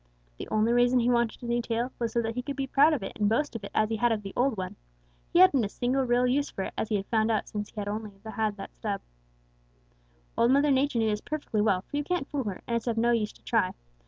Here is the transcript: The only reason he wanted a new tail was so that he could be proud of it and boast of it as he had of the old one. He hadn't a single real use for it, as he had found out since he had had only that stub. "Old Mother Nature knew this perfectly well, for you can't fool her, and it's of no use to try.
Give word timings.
The 0.39 0.47
only 0.49 0.73
reason 0.73 0.97
he 0.99 1.11
wanted 1.11 1.43
a 1.43 1.45
new 1.45 1.61
tail 1.61 1.91
was 1.99 2.11
so 2.11 2.23
that 2.23 2.33
he 2.33 2.41
could 2.41 2.55
be 2.55 2.65
proud 2.65 2.91
of 2.93 3.03
it 3.03 3.11
and 3.19 3.29
boast 3.29 3.55
of 3.55 3.63
it 3.63 3.69
as 3.75 3.89
he 3.89 3.97
had 3.97 4.11
of 4.11 4.23
the 4.23 4.33
old 4.35 4.57
one. 4.57 4.75
He 5.31 5.37
hadn't 5.37 5.63
a 5.63 5.69
single 5.69 6.01
real 6.05 6.25
use 6.25 6.49
for 6.49 6.63
it, 6.63 6.73
as 6.75 6.89
he 6.89 6.95
had 6.95 7.05
found 7.05 7.29
out 7.29 7.47
since 7.47 7.69
he 7.69 7.73
had 7.79 7.87
had 7.87 7.93
only 7.93 8.13
that 8.23 8.71
stub. 8.73 9.01
"Old 10.35 10.49
Mother 10.49 10.71
Nature 10.71 10.97
knew 10.97 11.09
this 11.11 11.21
perfectly 11.21 11.61
well, 11.61 11.83
for 11.83 11.97
you 11.97 12.03
can't 12.03 12.27
fool 12.27 12.45
her, 12.45 12.63
and 12.65 12.75
it's 12.77 12.87
of 12.87 12.97
no 12.97 13.11
use 13.11 13.31
to 13.33 13.43
try. 13.43 13.75